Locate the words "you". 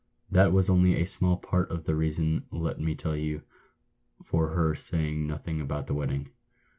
3.15-3.43